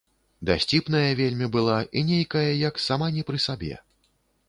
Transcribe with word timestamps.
Дасціпная 0.49 1.11
вельмі 1.19 1.51
была 1.57 1.77
і 2.01 2.05
нейкая 2.09 2.45
як 2.67 2.83
сама 2.89 3.15
не 3.19 3.29
пры 3.33 3.47
сабе. 3.49 3.73